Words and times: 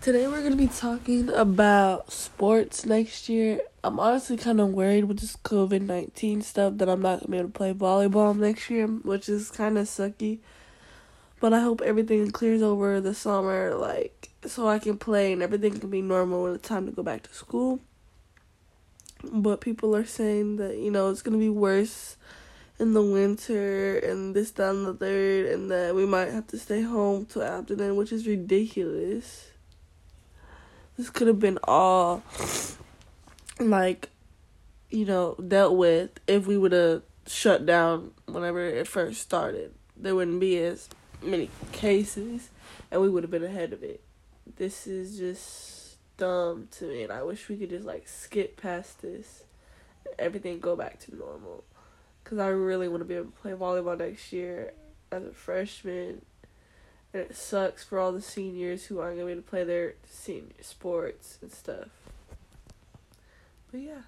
Today 0.00 0.26
we're 0.26 0.42
gonna 0.42 0.56
be 0.56 0.66
talking 0.66 1.28
about 1.28 2.10
sports 2.10 2.86
next 2.86 3.28
year. 3.28 3.60
I'm 3.84 4.00
honestly 4.00 4.38
kind 4.38 4.58
of 4.58 4.68
worried 4.70 5.04
with 5.04 5.18
this 5.18 5.36
COVID 5.36 5.82
nineteen 5.82 6.40
stuff 6.40 6.78
that 6.78 6.88
I'm 6.88 7.02
not 7.02 7.20
gonna 7.20 7.30
be 7.30 7.36
able 7.36 7.48
to 7.50 7.52
play 7.52 7.74
volleyball 7.74 8.34
next 8.34 8.70
year, 8.70 8.86
which 8.86 9.28
is 9.28 9.50
kind 9.50 9.76
of 9.76 9.86
sucky. 9.88 10.38
But 11.38 11.52
I 11.52 11.60
hope 11.60 11.82
everything 11.82 12.30
clears 12.30 12.62
over 12.62 12.98
the 12.98 13.12
summer, 13.12 13.74
like 13.74 14.30
so 14.46 14.66
I 14.66 14.78
can 14.78 14.96
play 14.96 15.34
and 15.34 15.42
everything 15.42 15.78
can 15.78 15.90
be 15.90 16.00
normal 16.00 16.44
when 16.44 16.54
it's 16.54 16.66
time 16.66 16.86
to 16.86 16.92
go 16.92 17.02
back 17.02 17.24
to 17.24 17.34
school. 17.34 17.80
But 19.22 19.60
people 19.60 19.94
are 19.94 20.06
saying 20.06 20.56
that 20.56 20.78
you 20.78 20.90
know 20.90 21.10
it's 21.10 21.20
gonna 21.20 21.36
be 21.36 21.50
worse 21.50 22.16
in 22.78 22.94
the 22.94 23.02
winter 23.02 23.98
and 23.98 24.34
this, 24.34 24.58
and 24.58 24.86
the 24.86 24.94
third, 24.94 25.44
and 25.44 25.70
that 25.70 25.94
we 25.94 26.06
might 26.06 26.30
have 26.30 26.46
to 26.46 26.58
stay 26.58 26.80
home 26.80 27.26
till 27.26 27.42
after 27.42 27.74
then, 27.74 27.96
which 27.96 28.12
is 28.12 28.26
ridiculous 28.26 29.50
this 31.00 31.08
could 31.08 31.28
have 31.28 31.38
been 31.38 31.58
all 31.64 32.22
like 33.58 34.10
you 34.90 35.06
know 35.06 35.34
dealt 35.36 35.74
with 35.76 36.10
if 36.26 36.46
we 36.46 36.58
would 36.58 36.72
have 36.72 37.02
shut 37.26 37.64
down 37.64 38.10
whenever 38.26 38.60
it 38.60 38.86
first 38.86 39.22
started. 39.22 39.72
There 39.96 40.14
wouldn't 40.14 40.40
be 40.40 40.58
as 40.58 40.90
many 41.22 41.48
cases 41.72 42.50
and 42.90 43.00
we 43.00 43.08
would 43.08 43.22
have 43.22 43.30
been 43.30 43.44
ahead 43.44 43.72
of 43.72 43.82
it. 43.82 44.02
This 44.56 44.86
is 44.86 45.18
just 45.18 45.96
dumb 46.18 46.68
to 46.70 46.84
me 46.84 47.04
and 47.04 47.10
i 47.10 47.22
wish 47.22 47.48
we 47.48 47.56
could 47.56 47.70
just 47.70 47.86
like 47.86 48.06
skip 48.06 48.60
past 48.60 49.00
this 49.00 49.44
everything 50.18 50.60
go 50.60 50.76
back 50.76 51.00
to 51.00 51.16
normal. 51.16 51.64
Because 52.22 52.38
i 52.38 52.48
really 52.48 52.88
want 52.88 53.00
to 53.00 53.06
be 53.06 53.14
able 53.14 53.26
to 53.26 53.40
play 53.40 53.52
volleyball 53.52 53.96
next 53.96 54.32
year 54.32 54.74
as 55.10 55.24
a 55.24 55.32
freshman 55.32 56.20
and 57.12 57.22
it 57.22 57.36
sucks 57.36 57.82
for 57.82 57.98
all 57.98 58.12
the 58.12 58.22
seniors 58.22 58.86
who 58.86 59.00
aren't 59.00 59.16
going 59.16 59.20
to 59.20 59.26
be 59.26 59.32
able 59.32 59.42
to 59.42 59.48
play 59.48 59.64
their 59.64 59.94
senior 60.08 60.52
sports 60.60 61.38
and 61.42 61.50
stuff. 61.50 61.88
But 63.70 63.80
yeah. 63.80 64.02